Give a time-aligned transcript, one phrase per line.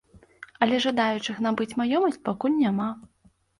[0.65, 2.91] Але жадаючых набыць маёмасць пакуль няма.